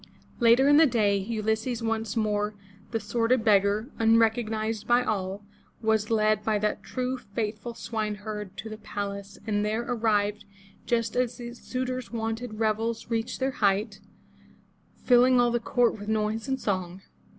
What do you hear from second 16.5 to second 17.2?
song.